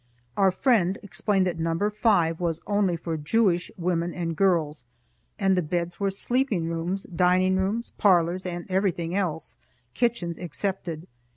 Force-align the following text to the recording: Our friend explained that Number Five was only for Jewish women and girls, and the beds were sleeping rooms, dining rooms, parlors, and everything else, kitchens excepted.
Our 0.35 0.49
friend 0.49 0.97
explained 1.03 1.45
that 1.45 1.59
Number 1.59 1.91
Five 1.91 2.39
was 2.39 2.59
only 2.65 2.95
for 2.97 3.17
Jewish 3.17 3.69
women 3.77 4.15
and 4.15 4.35
girls, 4.35 4.83
and 5.37 5.55
the 5.55 5.61
beds 5.61 5.99
were 5.99 6.09
sleeping 6.09 6.67
rooms, 6.67 7.05
dining 7.15 7.55
rooms, 7.57 7.91
parlors, 7.99 8.43
and 8.43 8.65
everything 8.67 9.13
else, 9.13 9.57
kitchens 9.93 10.39
excepted. 10.39 11.05